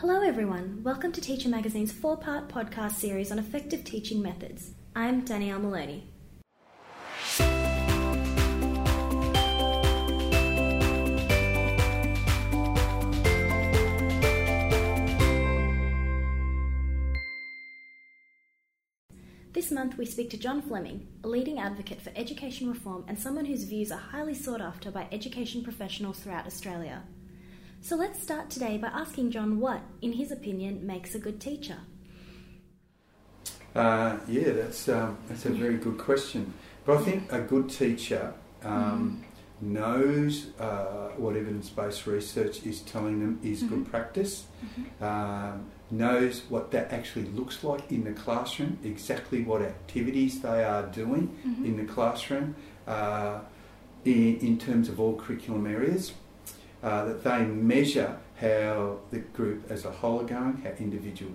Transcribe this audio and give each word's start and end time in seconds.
Hello, 0.00 0.22
everyone. 0.22 0.80
Welcome 0.82 1.12
to 1.12 1.20
Teacher 1.20 1.50
Magazine's 1.50 1.92
four 1.92 2.16
part 2.16 2.48
podcast 2.48 2.92
series 2.92 3.30
on 3.30 3.38
effective 3.38 3.84
teaching 3.84 4.22
methods. 4.22 4.70
I'm 4.96 5.26
Danielle 5.26 5.58
Maloney. 5.58 6.08
This 19.52 19.70
month, 19.70 19.98
we 19.98 20.06
speak 20.06 20.30
to 20.30 20.38
John 20.38 20.62
Fleming, 20.62 21.08
a 21.22 21.28
leading 21.28 21.58
advocate 21.58 22.00
for 22.00 22.10
education 22.16 22.70
reform 22.70 23.04
and 23.06 23.18
someone 23.18 23.44
whose 23.44 23.64
views 23.64 23.92
are 23.92 23.98
highly 23.98 24.32
sought 24.32 24.62
after 24.62 24.90
by 24.90 25.08
education 25.12 25.62
professionals 25.62 26.20
throughout 26.20 26.46
Australia. 26.46 27.02
So 27.82 27.96
let's 27.96 28.22
start 28.22 28.50
today 28.50 28.76
by 28.76 28.88
asking 28.88 29.30
John 29.30 29.58
what, 29.58 29.80
in 30.02 30.12
his 30.12 30.30
opinion, 30.30 30.86
makes 30.86 31.14
a 31.14 31.18
good 31.18 31.40
teacher. 31.40 31.78
Uh, 33.74 34.18
yeah, 34.28 34.52
that's 34.52 34.88
um, 34.90 35.16
that's 35.28 35.46
a 35.46 35.50
very 35.50 35.78
good 35.78 35.96
question. 35.96 36.52
But 36.84 36.98
I 36.98 37.00
think 37.02 37.32
a 37.32 37.40
good 37.40 37.70
teacher 37.70 38.34
um, 38.62 39.24
mm. 39.62 39.66
knows 39.66 40.48
uh, 40.58 41.08
what 41.16 41.36
evidence-based 41.36 42.06
research 42.06 42.66
is 42.66 42.82
telling 42.82 43.20
them 43.20 43.40
is 43.42 43.62
mm-hmm. 43.62 43.76
good 43.76 43.90
practice. 43.90 44.44
Mm-hmm. 44.62 45.04
Um, 45.04 45.66
knows 45.90 46.42
what 46.50 46.70
that 46.72 46.92
actually 46.92 47.26
looks 47.26 47.64
like 47.64 47.90
in 47.90 48.04
the 48.04 48.12
classroom, 48.12 48.78
exactly 48.84 49.42
what 49.42 49.62
activities 49.62 50.42
they 50.42 50.62
are 50.64 50.86
doing 50.86 51.36
mm-hmm. 51.46 51.64
in 51.64 51.76
the 51.78 51.90
classroom, 51.90 52.54
uh, 52.86 53.40
in, 54.04 54.38
in 54.38 54.58
terms 54.58 54.88
of 54.88 55.00
all 55.00 55.16
curriculum 55.16 55.66
areas 55.66 56.12
uh, 56.82 57.04
that 57.04 57.24
they 57.24 57.44
measure 57.44 58.16
how 58.40 58.98
the 59.10 59.18
group 59.18 59.70
as 59.70 59.84
a 59.84 59.90
whole 59.90 60.20
are 60.20 60.24
going, 60.24 60.60
how 60.64 60.70
individual 60.78 61.32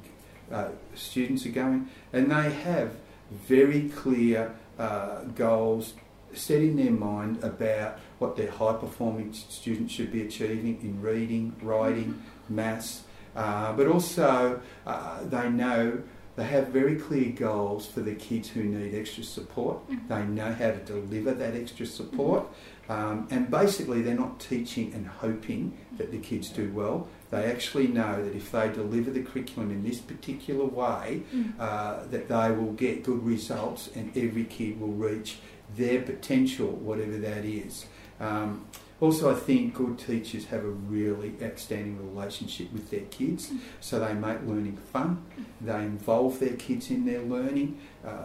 uh, 0.51 0.69
students 0.95 1.45
are 1.45 1.49
going, 1.49 1.89
and 2.13 2.31
they 2.31 2.51
have 2.51 2.91
very 3.31 3.89
clear 3.89 4.53
uh, 4.77 5.21
goals 5.35 5.93
set 6.33 6.61
in 6.61 6.75
their 6.75 6.91
mind 6.91 7.43
about 7.43 7.99
what 8.19 8.35
their 8.35 8.51
high 8.51 8.73
performing 8.73 9.33
students 9.33 9.93
should 9.93 10.11
be 10.11 10.21
achieving 10.21 10.79
in 10.81 11.01
reading, 11.01 11.55
writing, 11.61 12.13
mm-hmm. 12.13 12.55
maths, 12.55 13.03
uh, 13.35 13.73
but 13.73 13.87
also 13.87 14.59
uh, 14.85 15.23
they 15.23 15.49
know 15.49 16.01
they 16.35 16.43
have 16.45 16.67
very 16.67 16.95
clear 16.95 17.31
goals 17.31 17.85
for 17.87 18.01
the 18.01 18.13
kids 18.13 18.49
who 18.49 18.63
need 18.63 18.93
extra 18.93 19.23
support. 19.23 19.89
Mm-hmm. 19.89 20.07
They 20.07 20.23
know 20.25 20.53
how 20.53 20.71
to 20.71 20.79
deliver 20.79 21.33
that 21.33 21.55
extra 21.55 21.85
support. 21.85 22.43
Mm-hmm. 22.43 22.74
Um, 22.87 23.27
and 23.31 23.49
basically, 23.49 24.01
they're 24.01 24.15
not 24.15 24.39
teaching 24.39 24.93
and 24.93 25.07
hoping 25.07 25.77
that 25.97 26.11
the 26.11 26.19
kids 26.19 26.49
do 26.49 26.71
well. 26.71 27.07
They 27.31 27.45
actually 27.45 27.87
know 27.87 28.23
that 28.23 28.35
if 28.35 28.51
they 28.51 28.69
deliver 28.69 29.09
the 29.11 29.23
curriculum 29.23 29.71
in 29.71 29.83
this 29.83 29.99
particular 29.99 30.65
way, 30.65 31.23
mm. 31.33 31.53
uh, 31.59 32.05
that 32.11 32.27
they 32.27 32.51
will 32.51 32.73
get 32.73 33.03
good 33.03 33.23
results 33.25 33.89
and 33.95 34.15
every 34.15 34.45
kid 34.45 34.79
will 34.79 34.89
reach 34.89 35.37
their 35.75 36.01
potential, 36.01 36.67
whatever 36.67 37.17
that 37.17 37.43
is. 37.43 37.87
Um, 38.19 38.65
also, 39.01 39.35
I 39.35 39.37
think 39.37 39.73
good 39.73 39.99
teachers 39.99 40.45
have 40.45 40.63
a 40.63 40.69
really 40.69 41.33
outstanding 41.43 41.97
relationship 42.13 42.71
with 42.71 42.91
their 42.91 43.01
kids, 43.01 43.49
mm. 43.49 43.59
so 43.81 43.99
they 43.99 44.13
make 44.13 44.41
learning 44.45 44.77
fun. 44.77 45.25
They 45.59 45.83
involve 45.83 46.39
their 46.39 46.55
kids 46.55 46.91
in 46.91 47.05
their 47.05 47.21
learning. 47.21 47.79
Uh, 48.05 48.23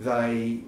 they 0.00 0.62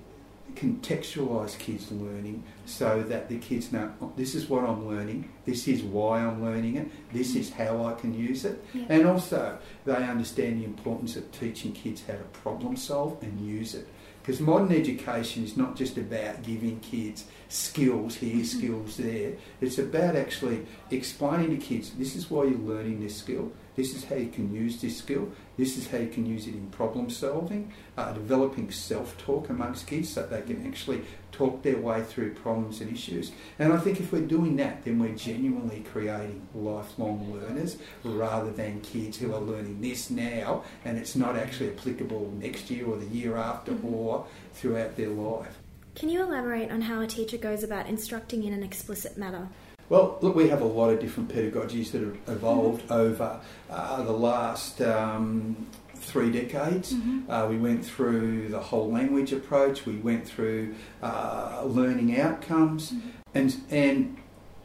contextualise 0.54 1.58
kids' 1.58 1.90
learning 1.90 2.42
so 2.66 3.02
that 3.02 3.28
the 3.28 3.38
kids 3.38 3.72
know 3.72 3.92
oh, 4.00 4.12
this 4.16 4.34
is 4.34 4.48
what 4.48 4.64
I'm 4.64 4.86
learning, 4.86 5.30
this 5.44 5.68
is 5.68 5.82
why 5.82 6.20
I'm 6.20 6.42
learning 6.44 6.76
it, 6.76 6.90
this 7.12 7.34
is 7.34 7.50
how 7.50 7.84
I 7.84 7.94
can 7.94 8.14
use 8.14 8.44
it, 8.44 8.64
yeah. 8.72 8.84
and 8.88 9.06
also 9.06 9.58
they 9.84 9.94
understand 9.94 10.60
the 10.60 10.64
importance 10.64 11.16
of 11.16 11.30
teaching 11.32 11.72
kids 11.72 12.02
how 12.06 12.14
to 12.14 12.24
problem 12.32 12.76
solve 12.76 13.22
and 13.22 13.40
use 13.40 13.74
it. 13.74 13.88
Because 14.22 14.40
modern 14.40 14.72
education 14.72 15.44
is 15.44 15.56
not 15.56 15.76
just 15.76 15.96
about 15.96 16.42
giving 16.42 16.78
kids 16.80 17.25
skills 17.48 18.14
here, 18.16 18.36
mm-hmm. 18.36 18.44
skills 18.44 18.96
there. 18.98 19.32
It's 19.60 19.78
about 19.78 20.14
actually 20.14 20.66
explaining 20.91 21.50
to 21.50 21.56
kids 21.56 21.91
this 21.92 22.14
is 22.14 22.30
why 22.30 22.44
you're 22.44 22.58
learning 22.58 23.00
this 23.00 23.16
skill, 23.16 23.50
this 23.80 23.94
is 23.94 24.04
how 24.04 24.16
you 24.16 24.28
can 24.28 24.54
use 24.54 24.78
this 24.78 24.98
skill. 24.98 25.30
This 25.56 25.78
is 25.78 25.88
how 25.88 25.96
you 25.96 26.08
can 26.08 26.26
use 26.26 26.46
it 26.46 26.52
in 26.52 26.66
problem 26.66 27.08
solving, 27.08 27.72
uh, 27.96 28.12
developing 28.12 28.70
self 28.70 29.16
talk 29.16 29.48
amongst 29.48 29.86
kids 29.86 30.10
so 30.10 30.26
they 30.26 30.42
can 30.42 30.66
actually 30.66 31.00
talk 31.32 31.62
their 31.62 31.78
way 31.78 32.02
through 32.02 32.34
problems 32.34 32.82
and 32.82 32.92
issues. 32.92 33.32
And 33.58 33.72
I 33.72 33.78
think 33.78 33.98
if 33.98 34.12
we're 34.12 34.26
doing 34.26 34.56
that, 34.56 34.84
then 34.84 34.98
we're 34.98 35.14
genuinely 35.14 35.82
creating 35.90 36.46
lifelong 36.54 37.32
learners 37.32 37.78
rather 38.04 38.50
than 38.50 38.82
kids 38.82 39.16
who 39.16 39.34
are 39.34 39.40
learning 39.40 39.80
this 39.80 40.10
now 40.10 40.62
and 40.84 40.98
it's 40.98 41.16
not 41.16 41.36
actually 41.36 41.70
applicable 41.70 42.30
next 42.38 42.69
year 42.70 42.86
or 42.86 42.98
the 42.98 43.06
year 43.06 43.38
after 43.38 43.72
mm-hmm. 43.72 43.94
or 43.94 44.26
throughout 44.52 44.94
their 44.98 45.08
life. 45.08 45.56
Can 45.94 46.10
you 46.10 46.20
elaborate 46.20 46.70
on 46.70 46.82
how 46.82 47.00
a 47.00 47.06
teacher 47.06 47.38
goes 47.38 47.62
about 47.62 47.86
instructing 47.86 48.44
in 48.44 48.52
an 48.52 48.62
explicit 48.62 49.16
manner? 49.16 49.48
Well, 49.90 50.18
look, 50.20 50.36
we 50.36 50.48
have 50.48 50.62
a 50.62 50.66
lot 50.66 50.90
of 50.90 51.00
different 51.00 51.28
pedagogies 51.28 51.90
that 51.90 52.00
have 52.00 52.16
evolved 52.28 52.82
mm-hmm. 52.84 52.92
over 52.92 53.40
uh, 53.68 54.02
the 54.04 54.12
last 54.12 54.80
um, 54.80 55.66
three 55.96 56.30
decades. 56.30 56.94
Mm-hmm. 56.94 57.28
Uh, 57.28 57.48
we 57.48 57.58
went 57.58 57.84
through 57.84 58.48
the 58.50 58.60
whole 58.60 58.88
language 58.88 59.32
approach. 59.32 59.86
We 59.86 59.96
went 59.96 60.26
through 60.26 60.76
uh, 61.02 61.64
learning 61.66 62.18
outcomes, 62.20 62.92
mm-hmm. 62.92 63.08
and 63.34 63.56
and 63.68 64.16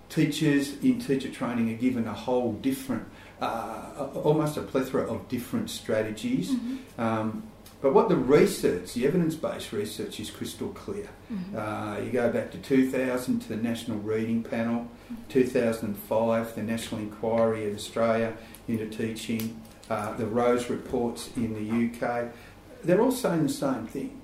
teachers 0.10 0.78
in 0.84 1.00
teacher 1.00 1.32
training 1.32 1.74
are 1.74 1.78
given 1.78 2.08
a 2.08 2.14
whole 2.14 2.54
different, 2.54 3.08
uh, 3.42 4.08
almost 4.14 4.58
a 4.58 4.62
plethora 4.62 5.12
of 5.12 5.28
different 5.28 5.72
strategies. 5.72 6.52
Mm-hmm. 6.52 7.02
Um, 7.02 7.44
but 7.82 7.94
what 7.94 8.10
the 8.10 8.16
research, 8.16 8.94
the 8.94 9.06
evidence 9.06 9.36
based 9.36 9.72
research, 9.72 10.20
is 10.20 10.30
crystal 10.30 10.70
clear. 10.70 11.10
Mm-hmm. 11.32 11.58
Uh, 11.58 11.98
you 12.00 12.12
go 12.12 12.32
back 12.32 12.52
to 12.52 12.60
2000 12.60 13.40
to 13.40 13.50
the 13.50 13.58
National 13.58 13.98
Reading 13.98 14.44
Panel. 14.44 14.88
2005, 15.30 16.56
the 16.56 16.64
National 16.64 17.02
Inquiry 17.02 17.70
in 17.70 17.76
Australia 17.76 18.34
into 18.68 18.88
teaching, 18.88 19.62
uh, 19.90 20.14
the 20.18 20.26
Rose 20.26 20.70
reports 20.70 21.30
in 21.36 21.54
the 21.54 22.08
UK. 22.08 22.32
They're 22.84 23.02
all 23.02 23.12
saying 23.12 23.44
the 23.44 23.54
same 23.54 23.88
thing 23.88 24.22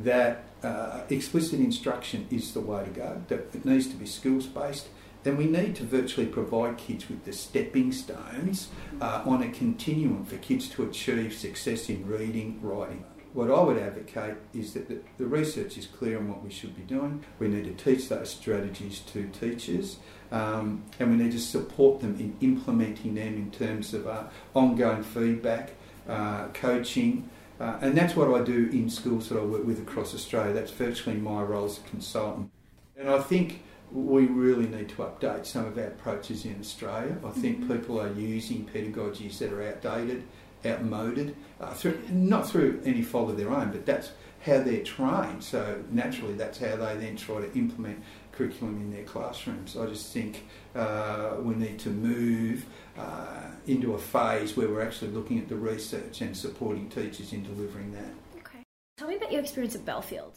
that 0.00 0.44
uh, 0.62 1.00
explicit 1.08 1.60
instruction 1.60 2.26
is 2.30 2.52
the 2.52 2.60
way 2.60 2.84
to 2.84 2.90
go, 2.90 3.22
that 3.28 3.54
it 3.54 3.64
needs 3.64 3.86
to 3.88 3.96
be 3.96 4.06
skills 4.06 4.46
based, 4.46 4.88
then 5.22 5.36
we 5.36 5.46
need 5.46 5.74
to 5.76 5.84
virtually 5.84 6.26
provide 6.26 6.78
kids 6.78 7.08
with 7.08 7.24
the 7.24 7.32
stepping 7.32 7.92
stones 7.92 8.68
uh, 9.00 9.22
on 9.26 9.42
a 9.42 9.50
continuum 9.50 10.24
for 10.24 10.36
kids 10.38 10.68
to 10.68 10.84
achieve 10.84 11.34
success 11.34 11.88
in 11.88 12.06
reading, 12.06 12.60
writing. 12.62 13.04
What 13.38 13.52
I 13.52 13.60
would 13.60 13.78
advocate 13.78 14.34
is 14.52 14.72
that 14.74 14.88
the, 14.88 14.98
the 15.16 15.24
research 15.24 15.78
is 15.78 15.86
clear 15.86 16.18
on 16.18 16.28
what 16.28 16.42
we 16.42 16.50
should 16.50 16.74
be 16.74 16.82
doing. 16.82 17.24
We 17.38 17.46
need 17.46 17.66
to 17.66 17.84
teach 17.84 18.08
those 18.08 18.30
strategies 18.30 18.98
to 19.12 19.28
teachers 19.28 19.98
um, 20.32 20.82
and 20.98 21.12
we 21.12 21.22
need 21.22 21.30
to 21.30 21.38
support 21.38 22.00
them 22.00 22.16
in 22.18 22.36
implementing 22.40 23.14
them 23.14 23.34
in 23.34 23.52
terms 23.52 23.94
of 23.94 24.08
uh, 24.08 24.24
ongoing 24.54 25.04
feedback, 25.04 25.74
uh, 26.08 26.48
coaching. 26.48 27.30
Uh, 27.60 27.78
and 27.80 27.96
that's 27.96 28.16
what 28.16 28.28
I 28.28 28.42
do 28.42 28.70
in 28.72 28.90
schools 28.90 29.28
that 29.28 29.38
I 29.38 29.44
work 29.44 29.64
with 29.64 29.78
across 29.78 30.16
Australia. 30.16 30.52
That's 30.52 30.72
virtually 30.72 31.14
my 31.14 31.40
role 31.40 31.66
as 31.66 31.78
a 31.78 31.82
consultant. 31.82 32.50
And 32.96 33.08
I 33.08 33.20
think 33.20 33.62
we 33.92 34.26
really 34.26 34.66
need 34.66 34.88
to 34.88 34.96
update 34.96 35.46
some 35.46 35.64
of 35.64 35.78
our 35.78 35.84
approaches 35.84 36.44
in 36.44 36.58
Australia. 36.58 37.16
I 37.24 37.30
think 37.30 37.60
mm-hmm. 37.60 37.72
people 37.72 38.00
are 38.00 38.12
using 38.14 38.64
pedagogies 38.66 39.38
that 39.38 39.52
are 39.52 39.62
outdated, 39.62 40.24
outmoded, 40.64 41.36
uh, 41.60 41.72
through, 41.74 42.00
not 42.10 42.48
through 42.48 42.80
any 42.84 43.02
fault 43.02 43.30
of 43.30 43.36
their 43.36 43.50
own, 43.50 43.70
but 43.70 43.86
that's 43.86 44.12
how 44.44 44.60
they're 44.62 44.82
trained. 44.82 45.42
So 45.42 45.82
naturally, 45.90 46.34
that's 46.34 46.58
how 46.58 46.76
they 46.76 46.96
then 46.96 47.16
try 47.16 47.40
to 47.40 47.52
implement 47.54 48.02
curriculum 48.32 48.80
in 48.80 48.92
their 48.92 49.04
classrooms. 49.04 49.76
I 49.76 49.86
just 49.86 50.12
think 50.12 50.46
uh, 50.74 51.36
we 51.40 51.54
need 51.54 51.78
to 51.80 51.90
move 51.90 52.66
uh, 52.96 53.46
into 53.66 53.94
a 53.94 53.98
phase 53.98 54.56
where 54.56 54.68
we're 54.68 54.82
actually 54.82 55.10
looking 55.10 55.38
at 55.38 55.48
the 55.48 55.56
research 55.56 56.20
and 56.20 56.36
supporting 56.36 56.88
teachers 56.88 57.32
in 57.32 57.42
delivering 57.42 57.92
that. 57.92 58.10
Okay. 58.38 58.62
Tell 58.96 59.08
me 59.08 59.16
about 59.16 59.32
your 59.32 59.40
experience 59.40 59.74
at 59.74 59.84
Bellfield 59.84 60.34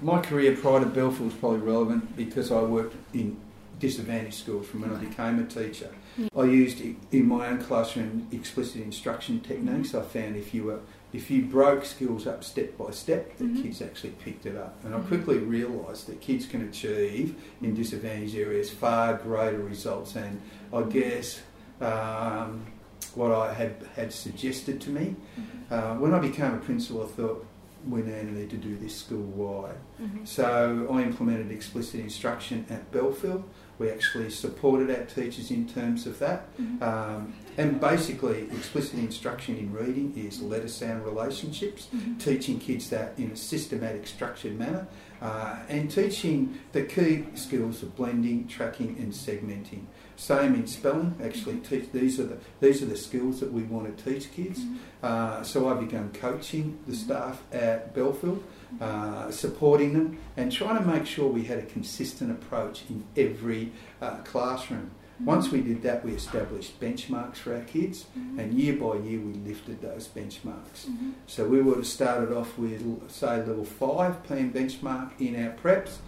my 0.00 0.20
career 0.20 0.56
prior 0.56 0.80
to 0.80 0.86
Bellfield 0.86 1.26
was 1.26 1.34
probably 1.34 1.60
relevant 1.60 2.16
because 2.16 2.50
I 2.50 2.60
worked 2.62 2.94
in 3.14 3.36
disadvantaged 3.78 4.34
schools 4.34 4.66
from 4.66 4.82
when 4.82 4.94
I 4.94 4.98
became 4.98 5.40
a 5.40 5.46
teacher. 5.46 5.90
Yeah. 6.16 6.28
I 6.36 6.44
used 6.44 6.80
in 6.80 7.26
my 7.26 7.48
own 7.48 7.62
classroom 7.62 8.28
explicit 8.32 8.82
instruction 8.82 9.40
techniques. 9.40 9.90
Mm-hmm. 9.90 9.98
I 9.98 10.22
found 10.22 10.36
if 10.36 10.54
you 10.54 10.64
were 10.64 10.80
if 11.12 11.30
you 11.30 11.42
broke 11.42 11.84
skills 11.84 12.26
up 12.26 12.42
step 12.42 12.76
by 12.76 12.90
step, 12.90 13.38
the 13.38 13.44
mm-hmm. 13.44 13.62
kids 13.62 13.80
actually 13.80 14.10
picked 14.10 14.46
it 14.46 14.56
up. 14.56 14.76
And 14.84 14.94
I 14.94 14.98
mm-hmm. 14.98 15.08
quickly 15.08 15.38
realised 15.38 16.08
that 16.08 16.20
kids 16.20 16.44
can 16.44 16.68
achieve 16.68 17.36
in 17.62 17.74
disadvantaged 17.74 18.34
areas 18.34 18.70
far 18.70 19.14
greater 19.14 19.60
results. 19.60 20.16
And 20.16 20.42
I 20.72 20.76
mm-hmm. 20.78 20.90
guess 20.90 21.40
um, 21.80 22.66
what 23.14 23.30
I 23.30 23.54
had 23.54 23.76
had 23.94 24.12
suggested 24.12 24.80
to 24.82 24.90
me 24.90 25.14
mm-hmm. 25.38 25.74
uh, 25.74 25.94
when 26.00 26.12
I 26.14 26.18
became 26.18 26.54
a 26.54 26.58
principal, 26.58 27.04
I 27.04 27.06
thought 27.06 27.46
we 27.88 28.02
now 28.02 28.22
need 28.22 28.50
to 28.50 28.56
do 28.56 28.76
this 28.76 28.96
school 28.96 29.22
wide. 29.22 29.76
Mm-hmm. 30.00 30.24
So 30.24 30.88
I 30.90 31.02
implemented 31.02 31.50
explicit 31.52 32.00
instruction 32.00 32.66
at 32.70 32.90
Bellfield. 32.90 33.44
We 33.78 33.90
actually 33.90 34.30
supported 34.30 34.90
our 34.90 35.04
teachers 35.04 35.50
in 35.50 35.68
terms 35.68 36.06
of 36.06 36.18
that. 36.20 36.56
Mm-hmm. 36.58 36.82
Um, 36.82 37.34
and 37.56 37.80
basically, 37.80 38.42
explicit 38.52 38.98
instruction 38.98 39.56
in 39.56 39.72
reading 39.72 40.12
is 40.16 40.40
letter 40.42 40.68
sound 40.68 41.04
relationships, 41.04 41.88
Mm-hmm. 41.94 42.18
teaching 42.18 42.58
kids 42.58 42.90
that 42.90 43.18
in 43.18 43.30
a 43.30 43.36
systematic, 43.36 44.06
structured 44.06 44.58
manner, 44.58 44.86
uh, 45.22 45.56
and 45.68 45.90
teaching 45.90 46.58
the 46.72 46.82
key 46.82 47.24
skills 47.34 47.82
of 47.82 47.94
blending, 47.96 48.48
tracking, 48.48 48.96
and 48.98 49.12
segmenting. 49.12 49.84
Same 50.16 50.54
in 50.54 50.66
spelling. 50.66 51.14
Actually, 51.22 51.56
teach 51.58 51.90
these 51.92 52.20
are 52.20 52.24
the 52.26 52.38
these 52.60 52.82
are 52.82 52.86
the 52.86 52.96
skills 52.96 53.40
that 53.40 53.52
we 53.52 53.62
want 53.64 53.96
to 53.96 54.04
teach 54.04 54.32
kids. 54.32 54.60
Uh, 55.02 55.42
so 55.42 55.68
I 55.68 55.74
began 55.74 56.12
coaching 56.12 56.78
the 56.86 56.94
staff 56.94 57.42
at 57.52 57.94
Bellfield, 57.94 58.40
uh, 58.80 59.30
supporting 59.30 59.92
them, 59.94 60.18
and 60.36 60.50
trying 60.52 60.78
to 60.78 60.84
make 60.84 61.06
sure 61.06 61.28
we 61.28 61.44
had 61.44 61.58
a 61.58 61.66
consistent 61.66 62.30
approach 62.30 62.82
in 62.88 63.04
every 63.16 63.72
uh, 64.00 64.16
classroom. 64.18 64.90
Once 65.20 65.50
we 65.50 65.60
did 65.60 65.80
that, 65.82 66.04
we 66.04 66.12
established 66.12 66.80
benchmarks 66.80 67.36
for 67.36 67.54
our 67.54 67.62
kids, 67.62 68.06
and 68.16 68.52
year 68.52 68.74
by 68.74 68.96
year 68.96 69.20
we 69.20 69.32
lifted 69.34 69.80
those 69.80 70.08
benchmarks. 70.08 70.86
Mm-hmm. 70.86 71.10
So 71.28 71.46
we 71.46 71.62
would 71.62 71.76
have 71.76 71.86
started 71.86 72.36
off 72.36 72.58
with, 72.58 72.82
say, 73.10 73.36
level 73.38 73.64
five 73.64 74.26
PM 74.26 74.52
benchmark 74.52 75.12
in 75.20 75.36
our 75.42 75.52
preps. 75.52 75.98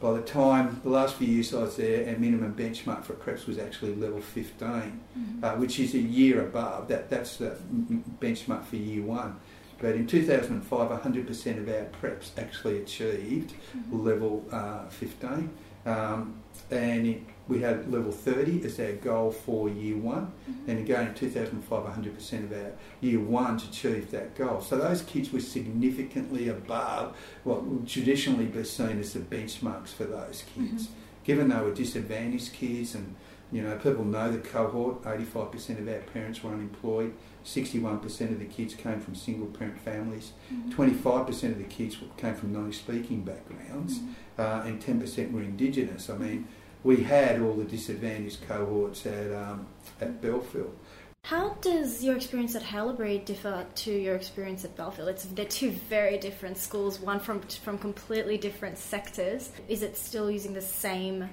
By 0.00 0.12
the 0.12 0.22
time 0.22 0.80
the 0.84 0.90
last 0.90 1.16
few 1.16 1.26
years 1.28 1.54
I 1.54 1.60
was 1.62 1.76
there, 1.76 2.08
our 2.08 2.16
minimum 2.18 2.54
benchmark 2.54 3.04
for 3.04 3.14
preps 3.14 3.46
was 3.46 3.58
actually 3.58 3.94
level 3.94 4.20
15, 4.20 4.68
Mm-hmm. 4.68 5.44
uh, 5.44 5.54
which 5.56 5.78
is 5.80 5.94
a 5.94 5.98
year 5.98 6.40
above. 6.42 6.88
That 6.88 7.10
that's 7.10 7.36
the 7.36 7.56
benchmark 8.20 8.64
for 8.64 8.76
year 8.76 9.02
one. 9.02 9.38
But 9.80 9.94
in 9.94 10.06
2005, 10.06 10.90
100% 10.90 11.58
of 11.58 11.68
our 11.68 11.86
preps 12.00 12.30
actually 12.36 12.78
achieved 12.82 13.54
Mm-hmm. 13.76 14.06
level 14.06 14.44
uh, 14.50 14.88
15, 14.88 15.50
um, 15.86 16.34
and 16.70 17.06
it, 17.06 17.22
we 17.48 17.60
had 17.60 17.90
level 17.90 18.10
30 18.12 18.64
as 18.64 18.78
our 18.80 18.92
goal 18.92 19.30
for 19.30 19.68
year 19.68 19.96
one. 19.96 20.32
Mm-hmm. 20.50 20.70
And 20.70 20.78
again, 20.80 21.08
in 21.08 21.14
2005, 21.14 21.84
100% 21.84 22.44
of 22.44 22.52
our 22.52 22.72
year 23.00 23.20
ones 23.20 23.64
achieved 23.64 24.10
that 24.12 24.34
goal. 24.36 24.60
So 24.60 24.76
those 24.78 25.02
kids 25.02 25.32
were 25.32 25.40
significantly 25.40 26.48
above 26.48 27.16
what 27.44 27.62
would 27.64 27.86
traditionally 27.88 28.46
be 28.46 28.64
seen 28.64 28.98
as 29.00 29.12
the 29.14 29.20
benchmarks 29.20 29.88
for 29.88 30.04
those 30.04 30.44
kids. 30.54 30.88
Given 31.24 31.48
they 31.48 31.60
were 31.60 31.72
disadvantaged 31.74 32.52
kids 32.52 32.94
and 32.94 33.14
you 33.50 33.62
know, 33.62 33.76
people 33.76 34.04
know 34.04 34.30
the 34.30 34.38
cohort, 34.38 35.02
85% 35.02 35.78
of 35.78 35.88
our 35.88 36.00
parents 36.12 36.42
were 36.42 36.52
unemployed, 36.52 37.14
61% 37.44 38.04
of 38.32 38.38
the 38.38 38.44
kids 38.44 38.74
came 38.74 39.00
from 39.00 39.14
single 39.14 39.46
parent 39.46 39.80
families, 39.80 40.32
25% 40.70 41.28
of 41.44 41.58
the 41.58 41.64
kids 41.64 41.96
came 42.16 42.34
from 42.34 42.52
non 42.52 42.72
speaking 42.72 43.22
backgrounds, 43.22 44.00
uh, 44.38 44.62
and 44.66 44.82
10% 44.82 45.32
were 45.32 45.40
Indigenous. 45.40 46.10
I 46.10 46.16
mean, 46.16 46.46
we 46.84 47.02
had 47.04 47.40
all 47.40 47.54
the 47.54 47.64
disadvantaged 47.64 48.46
cohorts 48.46 49.06
at, 49.06 49.32
um, 49.34 49.66
at 50.00 50.20
Bellfield. 50.20 50.72
How 51.24 51.50
does 51.60 52.02
your 52.02 52.16
experience 52.16 52.54
at 52.54 52.62
Haileybury 52.62 53.24
differ 53.24 53.66
to 53.74 53.92
your 53.92 54.14
experience 54.14 54.64
at 54.64 54.76
Bellfield? 54.76 55.08
It's 55.08 55.24
they're 55.24 55.44
two 55.44 55.70
very 55.70 56.16
different 56.16 56.56
schools, 56.56 57.00
one 57.00 57.20
from 57.20 57.40
from 57.42 57.76
completely 57.76 58.38
different 58.38 58.78
sectors. 58.78 59.50
Is 59.68 59.82
it 59.82 59.96
still 59.96 60.30
using 60.30 60.54
the 60.54 60.62
same 60.62 61.28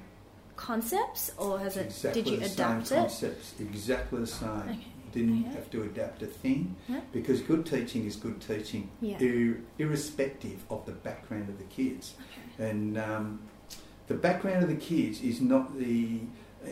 concepts, 0.56 1.32
or 1.38 1.60
has 1.60 1.78
it? 1.78 1.88
exactly 1.88 2.22
did 2.22 2.32
you 2.32 2.38
the 2.38 2.46
adapt 2.46 2.88
same 2.88 2.98
it? 2.98 3.02
concepts, 3.02 3.54
exactly 3.60 4.20
the 4.20 4.28
same. 4.28 4.50
Okay. 4.50 4.80
Didn't 5.12 5.44
Yeah. 5.44 5.52
have 5.54 5.70
to 5.72 5.84
adapt 5.84 6.22
a 6.24 6.28
thing 6.28 6.76
Yeah. 6.90 7.00
because 7.14 7.40
good 7.42 7.66
teaching 7.66 8.06
is 8.06 8.16
good 8.18 8.42
teaching, 8.42 8.90
Yeah. 9.02 9.18
ir- 9.22 9.62
irrespective 9.80 10.64
of 10.70 10.86
the 10.86 10.92
background 10.92 11.48
of 11.50 11.58
the 11.58 11.64
kids. 11.66 12.16
Okay. 12.58 12.70
And 12.70 12.98
um, 12.98 13.40
the 14.08 14.16
background 14.16 14.64
of 14.64 14.70
the 14.70 14.76
kids 14.76 15.22
is 15.22 15.40
not 15.42 15.78
the 15.78 16.20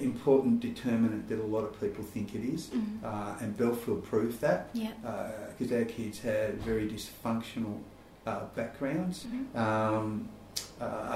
important 0.02 0.60
determinant 0.60 1.30
that 1.30 1.40
a 1.40 1.46
lot 1.46 1.64
of 1.64 1.80
people 1.80 2.04
think 2.04 2.34
it 2.36 2.44
is. 2.44 2.68
Mhm. 2.70 3.04
Uh, 3.04 3.36
and 3.42 3.56
Bellfield 3.58 4.04
proved 4.04 4.42
that 4.42 4.70
Yeah. 4.74 4.92
because 5.58 5.72
our 5.72 5.86
kids 5.86 6.20
had 6.20 6.62
very 6.64 6.88
dysfunctional 6.90 7.80
uh, 8.26 8.46
backgrounds. 8.56 9.26
Mhm. 9.26 9.56
Um, 9.58 10.30
uh, 10.82 11.16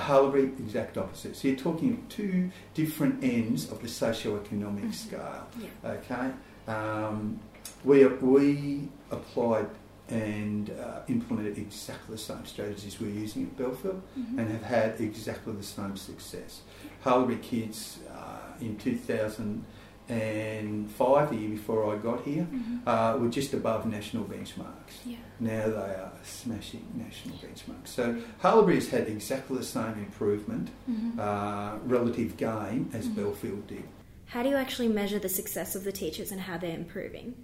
exact 0.59 0.97
opposite. 0.97 1.35
So 1.35 1.47
you're 1.47 1.57
talking 1.57 2.05
two 2.09 2.49
different 2.73 3.23
ends 3.23 3.71
of 3.71 3.81
the 3.81 3.87
socio-economic 3.87 4.85
Mhm. 4.85 4.93
scale. 4.93 5.47
Yeah. 5.61 5.91
Okay, 5.91 6.31
um, 6.71 7.39
we 7.83 8.05
we 8.05 8.87
applied 9.11 9.67
and 10.09 10.69
uh, 10.69 11.01
implemented 11.09 11.57
exactly 11.57 12.15
the 12.15 12.21
same 12.21 12.45
strategies 12.45 12.97
we're 13.01 13.09
using 13.09 13.43
at 13.43 13.57
Bellfield 13.57 13.99
Mhm. 14.17 14.37
and 14.39 14.49
have 14.51 14.63
had 14.63 15.01
exactly 15.01 15.53
the 15.53 15.63
same 15.63 15.97
success. 15.97 16.61
Haileybury 17.03 17.41
kids 17.41 17.99
uh, 18.09 18.63
in 18.65 18.75
2005, 20.07 21.29
the 21.29 21.35
year 21.35 21.49
before 21.49 21.93
I 21.93 21.97
got 21.97 22.23
here, 22.23 22.47
Mhm. 22.51 22.81
uh, 22.87 23.17
were 23.19 23.29
just 23.29 23.53
above 23.53 23.85
national 23.85 24.25
benchmarks. 24.25 24.95
Yeah. 25.05 25.17
Now 25.39 25.67
they 25.69 25.93
are 26.03 26.11
smashing 26.23 26.85
national 26.95 27.37
benchmarks. 27.37 27.87
So 27.87 28.17
Haileybury 28.43 28.75
has 28.75 28.89
had 28.89 29.07
exactly 29.07 29.57
the 29.57 29.63
same 29.63 29.97
improvement, 29.97 30.69
Mhm. 30.89 31.19
uh, 31.19 31.77
relative 31.85 32.37
gain 32.37 32.89
as 32.93 33.07
Mhm. 33.07 33.15
Bellfield 33.15 33.67
did. 33.67 33.83
How 34.27 34.43
do 34.43 34.49
you 34.49 34.55
actually 34.55 34.89
measure 34.89 35.19
the 35.19 35.29
success 35.29 35.75
of 35.75 35.83
the 35.83 35.91
teachers 35.91 36.31
and 36.31 36.41
how 36.41 36.57
they're 36.57 36.75
improving? 36.77 37.35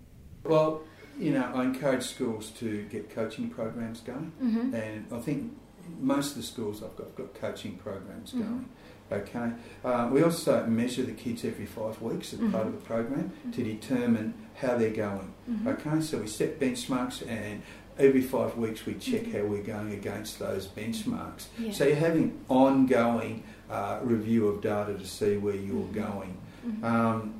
Well, 0.44 0.81
you 1.18 1.31
know, 1.31 1.50
I 1.54 1.63
encourage 1.63 2.04
schools 2.04 2.50
to 2.60 2.83
get 2.92 3.10
coaching 3.10 3.50
programs 3.50 4.01
going, 4.01 4.31
Mm-hmm. 4.44 4.74
and 4.74 5.06
I 5.12 5.19
think 5.19 5.54
most 6.01 6.31
of 6.31 6.38
the 6.38 6.44
schools 6.44 6.81
I've 6.83 6.95
got, 6.98 7.15
got 7.15 7.33
coaching 7.36 7.75
programs 7.75 8.33
Mhm. 8.33 8.39
going. 8.39 8.65
Okay. 9.13 9.51
Uh, 9.86 10.10
we 10.12 10.24
also 10.24 10.65
measure 10.65 11.04
the 11.04 11.12
kids 11.13 11.45
every 11.45 11.65
five 11.65 12.01
weeks 12.01 12.33
as 12.33 12.39
part 12.39 12.51
Mhm. 12.65 12.68
of 12.68 12.71
the 12.74 12.86
program 12.86 13.31
to 13.51 13.63
determine 13.63 14.33
how 14.56 14.77
they're 14.77 14.89
going. 15.07 15.33
Mm-hmm. 15.50 15.68
Okay, 15.68 16.01
so 16.01 16.18
we 16.19 16.27
set 16.27 16.60
benchmarks 16.60 17.21
and 17.30 17.62
every 18.00 18.21
five 18.21 18.57
weeks 18.57 18.86
we 18.86 18.94
check 18.95 19.24
Mhm. 19.25 19.33
how 19.33 19.45
we're 19.45 19.63
going 19.63 19.92
against 19.94 20.39
those 20.39 20.68
benchmarks. 20.68 21.45
Yeah. 21.60 21.71
So 21.71 21.86
you're 21.86 21.95
having 21.95 22.39
ongoing 22.50 23.44
uh, 23.69 24.00
review 24.04 24.48
of 24.48 24.62
data 24.62 24.94
to 24.94 25.06
see 25.07 25.38
where 25.38 25.56
you're 25.56 25.88
Mhm. 25.88 25.94
going. 25.94 26.38
Um, 26.83 27.33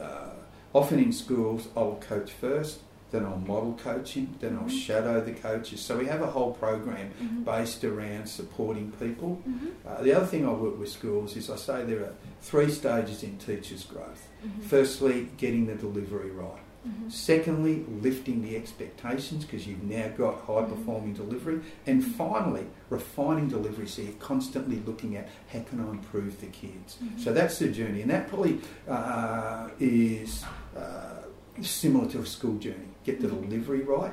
uh, 0.00 0.30
often 0.74 0.98
in 0.98 1.12
schools, 1.12 1.68
I'll 1.76 1.96
coach 2.08 2.30
first, 2.32 2.80
then 3.10 3.24
I'll 3.24 3.38
model 3.38 3.78
coaching, 3.82 4.34
then 4.40 4.56
I'll 4.56 4.68
Mhm. 4.68 4.86
shadow 4.86 5.20
the 5.20 5.32
coaches. 5.32 5.80
So 5.80 5.98
we 5.98 6.06
have 6.06 6.22
a 6.22 6.26
whole 6.28 6.52
program 6.52 7.10
Mhm. 7.20 7.44
based 7.44 7.84
around 7.84 8.28
supporting 8.28 8.92
people. 8.92 9.40
Mhm. 9.48 9.70
Uh, 9.86 10.02
the 10.02 10.12
other 10.12 10.26
thing 10.26 10.46
I 10.46 10.52
work 10.52 10.78
with 10.78 10.88
schools 10.90 11.36
is 11.36 11.50
I 11.50 11.56
say 11.56 11.84
there 11.84 12.00
are 12.00 12.14
three 12.40 12.70
stages 12.70 13.22
in 13.22 13.36
teachers' 13.38 13.84
growth. 13.84 14.28
Mhm. 14.44 14.62
Firstly, 14.62 15.28
getting 15.36 15.66
the 15.66 15.74
delivery 15.74 16.30
right. 16.30 16.62
Mhm. 16.86 17.12
Secondly, 17.12 17.84
lifting 18.00 18.40
the 18.42 18.56
expectations 18.56 19.44
because 19.44 19.66
you've 19.66 19.82
now 19.82 20.08
got 20.16 20.40
high 20.46 20.62
performing 20.62 21.12
delivery. 21.12 21.60
And 21.86 22.02
finally, 22.02 22.66
refining 22.88 23.48
delivery 23.48 23.86
so 23.86 24.00
you're 24.00 24.12
constantly 24.12 24.80
looking 24.86 25.14
at 25.16 25.28
how 25.52 25.60
can 25.68 25.80
I 25.80 25.90
improve 25.90 26.40
the 26.40 26.46
kids. 26.46 26.96
So 27.18 27.34
that's 27.34 27.58
the 27.58 27.68
journey, 27.68 28.00
and 28.00 28.10
that 28.10 28.28
probably 28.28 28.60
uh, 28.88 29.68
is 29.78 30.42
uh, 30.74 31.19
similar 31.62 32.08
to 32.10 32.20
a 32.20 32.26
school 32.26 32.56
journey. 32.58 32.88
Get 33.04 33.20
the 33.20 33.28
Mhm. 33.28 33.48
delivery 33.48 33.80
right, 33.80 34.12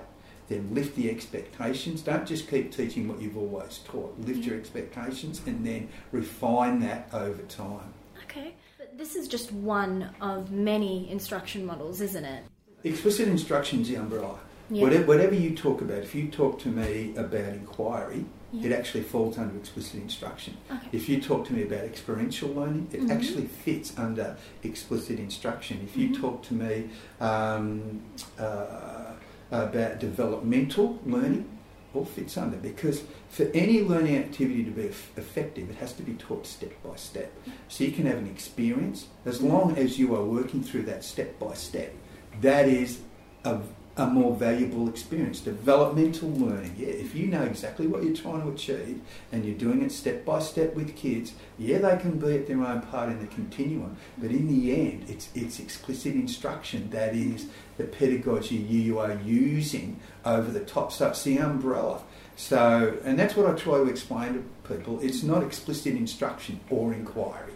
then 0.50 0.70
lift 0.74 0.96
the 0.96 1.10
expectations. 1.10 2.02
Don't 2.02 2.26
just 2.26 2.50
keep 2.50 2.72
teaching 2.72 3.08
what 3.08 3.22
you've 3.22 3.38
always 3.38 3.80
taught. 3.86 4.18
Lift 4.20 4.46
your 4.46 4.58
expectations 4.58 5.42
and 5.46 5.66
then 5.66 5.90
refine 6.12 6.80
that 6.80 7.10
over 7.14 7.42
time. 7.44 7.94
Okay. 8.24 8.56
But 8.78 8.98
this 8.98 9.16
is 9.16 9.28
just 9.28 9.52
one 9.52 10.12
of 10.22 10.52
many 10.52 11.10
instruction 11.12 11.66
models, 11.66 12.02
isn't 12.02 12.26
it? 12.26 12.44
Explicit 12.84 13.28
instruction 13.28 13.82
is 13.82 13.90
the 13.90 13.96
umbrella. 13.96 14.40
Whatever, 14.70 15.06
whatever 15.06 15.34
you 15.34 15.56
talk 15.56 15.82
about, 15.82 16.00
if 16.00 16.14
you 16.14 16.28
talk 16.28 16.60
to 16.60 16.68
me 16.70 17.14
about 17.16 17.54
inquiry, 17.54 18.26
Yeah. 18.54 18.68
it 18.68 18.72
actually 18.72 19.04
falls 19.04 19.38
under 19.38 19.58
explicit 19.58 19.96
instruction. 20.02 20.56
Okay. 20.72 20.88
If 20.94 21.10
you 21.10 21.20
talk 21.22 21.46
to 21.48 21.54
me 21.54 21.64
about 21.64 21.84
experiential 21.84 22.50
learning, 22.54 22.88
it 22.94 23.02
Mhm. 23.02 23.12
actually 23.12 23.46
fits 23.48 23.94
under 23.98 24.38
explicit 24.64 25.20
instruction. 25.20 25.82
If 25.84 25.98
you 25.98 26.10
Mhm. 26.10 26.22
talk 26.22 26.44
to 26.44 26.54
me 26.54 26.90
um, 27.20 28.00
uh, 28.40 29.12
about 29.52 30.00
developmental 30.00 31.00
learning, 31.06 31.46
it 31.94 31.98
all 31.98 32.06
fits 32.06 32.38
under 32.38 32.58
because 32.58 33.02
for 33.30 33.44
any 33.54 33.82
learning 33.82 34.16
activity 34.18 34.64
to 34.64 34.72
be 34.72 34.88
eff- 34.88 35.12
effective, 35.18 35.70
it 35.70 35.76
has 35.78 35.92
to 35.94 36.04
be 36.04 36.14
taught 36.14 36.46
step 36.46 36.72
by 36.84 36.96
step. 36.96 37.32
So 37.68 37.84
you 37.84 37.92
can 37.92 38.06
have 38.06 38.18
an 38.18 38.28
experience 38.28 39.08
as 39.26 39.42
long 39.42 39.78
as 39.78 39.98
you 40.00 40.16
are 40.16 40.24
working 40.24 40.64
through 40.64 40.84
that 40.84 41.04
step 41.04 41.38
by 41.40 41.54
step. 41.54 41.94
That 42.42 42.68
is 42.70 43.00
a, 43.44 43.60
a 43.98 44.06
more 44.06 44.36
valuable 44.36 44.88
experience. 44.88 45.40
Developmental 45.40 46.30
learning, 46.30 46.76
yeah. 46.78 46.88
If 46.88 47.16
you 47.16 47.28
know 47.28 47.42
exactly 47.42 47.88
what 47.88 48.04
you're 48.04 48.16
trying 48.16 48.44
to 48.44 48.50
achieve 48.50 49.02
and 49.32 49.44
you're 49.44 49.58
doing 49.58 49.82
it 49.82 49.92
step 49.92 50.24
by 50.24 50.40
step 50.40 50.76
with 50.76 50.96
kids, 50.96 51.34
yeah, 51.58 51.80
they 51.80 51.98
can 51.98 52.20
be 52.20 52.36
at 52.36 52.48
their 52.48 52.64
own 52.64 52.82
part 52.82 53.10
in 53.10 53.20
the 53.20 53.28
continuum. 53.28 53.98
But 54.18 54.30
in 54.30 54.48
the 54.48 54.74
end, 54.74 55.10
it's 55.10 55.30
it's 55.34 55.60
explicit 55.60 56.14
instruction 56.14 56.92
that 56.92 57.16
is 57.16 57.48
the 57.78 57.86
pedagogy 57.86 58.56
you 58.56 59.00
are 59.00 59.16
using 59.26 60.00
over 60.24 60.52
the 60.52 60.64
top. 60.64 60.92
So 60.92 61.10
it's 61.10 61.24
the 61.24 61.38
umbrella. 61.38 62.02
So, 62.36 63.00
and 63.04 63.18
that's 63.18 63.36
what 63.36 63.48
I 63.50 63.54
try 63.54 63.78
to 63.80 63.88
explain 63.88 64.34
to 64.34 64.76
people. 64.76 65.00
It's 65.02 65.24
not 65.24 65.42
explicit 65.42 65.96
instruction 65.96 66.60
or 66.70 66.94
inquiry. 66.94 67.54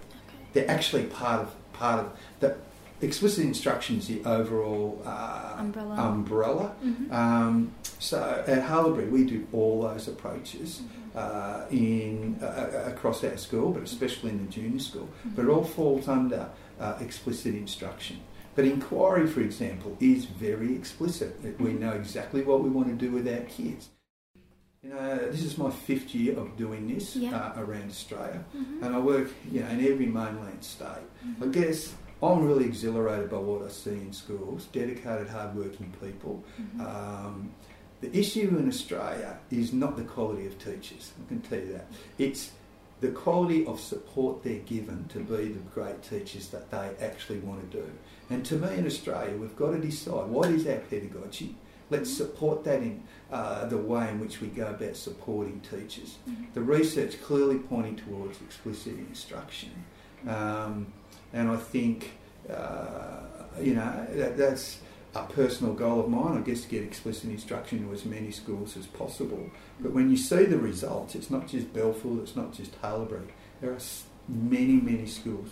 They're 0.54 0.70
actually 0.70 1.04
part 1.04 1.42
of 1.42 1.56
part 1.74 2.00
of 2.00 2.12
the 2.40 2.58
explicit 3.02 3.46
instructions, 3.46 4.08
the 4.08 4.22
overall 4.26 5.02
uh, 5.06 5.56
Umbrella. 5.60 5.96
umbrella. 5.96 6.76
Mhm. 6.84 7.12
Um, 7.12 7.72
so 8.00 8.44
at 8.48 8.64
Haileybury, 8.68 9.10
we 9.10 9.24
do 9.26 9.48
all 9.54 9.82
those 9.82 10.08
approaches 10.08 10.82
Mm-hmm. 10.82 11.18
uh, 11.18 11.66
in 11.72 12.40
uh, 12.42 12.84
across 12.94 13.24
our 13.24 13.36
school, 13.38 13.72
but 13.72 13.84
especially 13.84 14.30
in 14.32 14.46
the 14.46 14.52
junior 14.52 14.80
school. 14.80 15.08
Mm-hmm. 15.20 15.36
But 15.36 15.46
it 15.46 15.50
all 15.50 15.64
falls 15.66 16.08
under 16.08 16.50
uh, 16.80 16.96
explicit 17.02 17.54
instruction. 17.56 18.18
But 18.56 18.66
inquiry, 18.66 19.28
for 19.28 19.42
example, 19.42 19.96
is 20.00 20.26
very 20.26 20.74
explicit. 20.76 21.42
Mm-hmm. 21.44 21.64
We 21.64 21.74
know 21.74 21.92
exactly 21.92 22.42
what 22.44 22.64
we 22.64 22.70
want 22.70 22.88
to 22.88 22.94
do 23.06 23.12
with 23.12 23.28
our 23.28 23.42
kids. 23.46 23.90
You 24.84 24.90
know, 24.90 25.18
this 25.30 25.44
is 25.44 25.58
my 25.58 25.70
fifth 25.70 26.16
year 26.16 26.36
of 26.40 26.58
doing 26.58 26.88
this 26.88 27.16
Yeah. 27.16 27.36
uh, 27.38 27.62
around 27.62 27.90
Australia, 27.90 28.44
Mhm. 28.56 28.82
and 28.84 28.96
I 28.96 29.00
work, 29.00 29.28
you 29.52 29.60
know, 29.62 29.68
in 29.68 29.80
every 29.86 30.08
mainland 30.08 30.64
state. 30.64 31.06
I 31.42 31.46
Mhm. 31.46 31.52
guess 31.52 31.94
I'm 32.24 32.46
really 32.46 32.66
exhilarated 32.66 33.30
by 33.32 33.38
what 33.38 33.64
I 33.64 33.70
see 33.70 33.92
in 33.92 34.14
schools. 34.14 34.68
Dedicated, 34.72 35.28
hard-working 35.30 35.94
people. 36.02 36.44
Mhm. 36.60 36.80
Um, 36.82 37.52
the 38.02 38.16
issue 38.18 38.56
in 38.58 38.68
Australia 38.68 39.40
is 39.50 39.74
not 39.74 39.96
the 39.98 40.04
quality 40.04 40.46
of 40.46 40.58
teachers. 40.60 41.12
I 41.24 41.28
can 41.28 41.42
tell 41.42 41.60
you 41.60 41.74
that. 41.74 41.88
It's 42.18 42.52
the 43.00 43.10
quality 43.10 43.66
of 43.66 43.80
support 43.80 44.44
they're 44.44 44.60
given 44.60 45.06
to 45.10 45.20
be 45.20 45.48
the 45.50 45.60
great 45.74 46.04
teachers 46.04 46.50
that 46.50 46.70
they 46.70 46.92
actually 47.04 47.40
want 47.40 47.72
to 47.72 47.78
do. 47.78 47.86
And 48.30 48.46
to 48.46 48.56
me, 48.56 48.76
in 48.76 48.86
Australia, 48.86 49.36
we've 49.36 49.56
got 49.56 49.72
to 49.72 49.80
decide 49.80 50.30
what 50.30 50.50
is 50.52 50.68
our 50.68 50.78
pedagogy. 50.78 51.56
Let's 51.90 52.12
support 52.16 52.64
that 52.66 52.82
in 52.82 53.04
uh, 53.32 53.66
the 53.66 53.78
way 53.78 54.10
in 54.10 54.20
which 54.20 54.40
we 54.42 54.48
go 54.48 54.68
about 54.68 54.96
supporting 54.96 55.60
teachers. 55.62 56.18
Mhm. 56.30 56.54
The 56.54 56.62
research 56.62 57.22
clearly 57.22 57.58
pointing 57.58 57.96
towards 57.98 58.40
explicit 58.42 58.98
instruction, 59.00 59.72
um, 60.28 60.88
and 61.34 61.50
I 61.50 61.58
think 61.58 62.12
uh, 62.50 63.22
you 63.60 63.76
know 63.76 64.08
that, 64.12 64.38
that's 64.38 64.80
a 65.16 65.26
personal 65.26 65.74
goal 65.74 66.00
of 66.00 66.10
mine. 66.10 66.38
I 66.38 66.42
guess 66.42 66.62
to 66.62 66.70
get 66.70 66.84
explicit 66.84 67.30
instruction 67.30 67.80
into 67.80 67.94
as 67.94 68.06
many 68.06 68.32
schools 68.32 68.78
as 68.78 68.88
possible. 68.88 69.50
But 69.80 69.94
when 69.94 70.10
you 70.10 70.18
see 70.18 70.46
the 70.46 70.58
results, 70.58 71.16
it's 71.16 71.30
not 71.30 71.48
just 71.48 71.74
Bellfield, 71.74 72.22
it's 72.22 72.36
not 72.36 72.54
just 72.54 72.80
Haileybury. 72.82 73.30
There 73.62 73.72
are 73.72 73.80
many, 74.28 74.74
many 74.74 75.06
schools 75.06 75.50